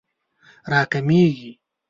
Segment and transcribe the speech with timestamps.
[0.71, 1.51] راکمېږي